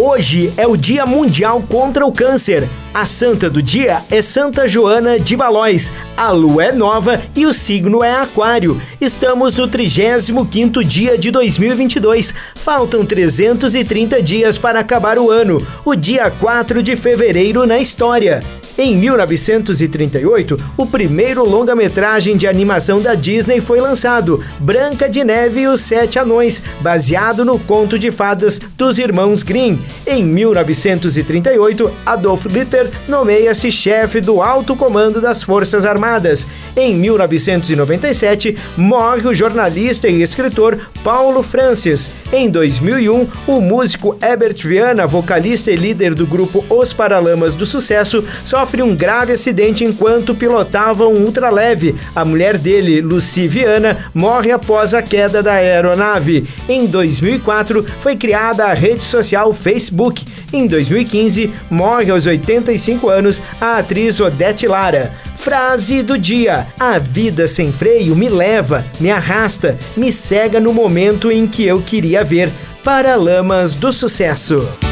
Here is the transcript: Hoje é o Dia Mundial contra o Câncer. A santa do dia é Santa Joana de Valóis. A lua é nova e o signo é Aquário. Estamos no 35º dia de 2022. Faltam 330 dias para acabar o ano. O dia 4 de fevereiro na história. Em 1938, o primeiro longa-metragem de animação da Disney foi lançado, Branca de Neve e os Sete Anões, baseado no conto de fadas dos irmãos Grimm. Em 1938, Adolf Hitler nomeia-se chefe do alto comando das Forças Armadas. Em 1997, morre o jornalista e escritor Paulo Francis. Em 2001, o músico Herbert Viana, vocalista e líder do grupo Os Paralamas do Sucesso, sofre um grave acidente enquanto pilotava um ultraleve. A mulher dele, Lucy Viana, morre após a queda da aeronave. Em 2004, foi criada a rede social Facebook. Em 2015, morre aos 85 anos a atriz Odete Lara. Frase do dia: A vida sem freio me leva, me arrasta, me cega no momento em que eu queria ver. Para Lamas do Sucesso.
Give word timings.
Hoje 0.00 0.52
é 0.56 0.64
o 0.64 0.76
Dia 0.76 1.04
Mundial 1.04 1.60
contra 1.68 2.06
o 2.06 2.12
Câncer. 2.12 2.68
A 2.94 3.04
santa 3.04 3.50
do 3.50 3.60
dia 3.60 4.00
é 4.08 4.22
Santa 4.22 4.68
Joana 4.68 5.18
de 5.18 5.34
Valóis. 5.34 5.90
A 6.16 6.30
lua 6.30 6.66
é 6.66 6.72
nova 6.72 7.20
e 7.34 7.44
o 7.44 7.52
signo 7.52 8.04
é 8.04 8.12
Aquário. 8.12 8.80
Estamos 9.00 9.58
no 9.58 9.66
35º 9.66 10.84
dia 10.84 11.18
de 11.18 11.32
2022. 11.32 12.32
Faltam 12.54 13.04
330 13.04 14.22
dias 14.22 14.56
para 14.56 14.78
acabar 14.78 15.18
o 15.18 15.32
ano. 15.32 15.60
O 15.84 15.96
dia 15.96 16.30
4 16.30 16.80
de 16.80 16.94
fevereiro 16.94 17.66
na 17.66 17.80
história. 17.80 18.40
Em 18.80 18.94
1938, 18.94 20.56
o 20.76 20.86
primeiro 20.86 21.44
longa-metragem 21.44 22.36
de 22.36 22.46
animação 22.46 23.02
da 23.02 23.16
Disney 23.16 23.60
foi 23.60 23.80
lançado, 23.80 24.40
Branca 24.60 25.08
de 25.08 25.24
Neve 25.24 25.62
e 25.62 25.66
os 25.66 25.80
Sete 25.80 26.16
Anões, 26.16 26.62
baseado 26.80 27.44
no 27.44 27.58
conto 27.58 27.98
de 27.98 28.12
fadas 28.12 28.60
dos 28.76 29.00
irmãos 29.00 29.42
Grimm. 29.42 29.80
Em 30.06 30.22
1938, 30.22 31.90
Adolf 32.06 32.46
Hitler 32.46 32.88
nomeia-se 33.08 33.72
chefe 33.72 34.20
do 34.20 34.40
alto 34.40 34.76
comando 34.76 35.20
das 35.20 35.42
Forças 35.42 35.84
Armadas. 35.84 36.46
Em 36.76 36.94
1997, 36.94 38.56
morre 38.76 39.26
o 39.26 39.34
jornalista 39.34 40.06
e 40.06 40.22
escritor 40.22 40.78
Paulo 41.02 41.42
Francis. 41.42 42.12
Em 42.30 42.50
2001, 42.50 43.26
o 43.46 43.58
músico 43.58 44.14
Herbert 44.20 44.56
Viana, 44.62 45.06
vocalista 45.06 45.70
e 45.70 45.76
líder 45.76 46.14
do 46.14 46.26
grupo 46.26 46.62
Os 46.68 46.92
Paralamas 46.92 47.54
do 47.54 47.64
Sucesso, 47.64 48.22
sofre 48.44 48.82
um 48.82 48.94
grave 48.94 49.32
acidente 49.32 49.82
enquanto 49.82 50.34
pilotava 50.34 51.08
um 51.08 51.24
ultraleve. 51.24 51.96
A 52.14 52.26
mulher 52.26 52.58
dele, 52.58 53.00
Lucy 53.00 53.48
Viana, 53.48 54.10
morre 54.12 54.52
após 54.52 54.92
a 54.92 55.00
queda 55.00 55.42
da 55.42 55.54
aeronave. 55.54 56.46
Em 56.68 56.84
2004, 56.84 57.82
foi 57.98 58.14
criada 58.14 58.66
a 58.66 58.74
rede 58.74 59.02
social 59.02 59.54
Facebook. 59.54 60.22
Em 60.52 60.66
2015, 60.66 61.50
morre 61.70 62.10
aos 62.10 62.26
85 62.26 63.08
anos 63.08 63.40
a 63.58 63.78
atriz 63.78 64.20
Odete 64.20 64.66
Lara. 64.66 65.12
Frase 65.38 66.02
do 66.02 66.18
dia: 66.18 66.66
A 66.78 66.98
vida 66.98 67.46
sem 67.46 67.72
freio 67.72 68.14
me 68.14 68.28
leva, 68.28 68.84
me 69.00 69.10
arrasta, 69.10 69.78
me 69.96 70.12
cega 70.12 70.60
no 70.60 70.74
momento 70.74 71.30
em 71.30 71.46
que 71.46 71.64
eu 71.64 71.80
queria 71.80 72.24
ver. 72.24 72.50
Para 72.84 73.16
Lamas 73.16 73.74
do 73.74 73.92
Sucesso. 73.92 74.87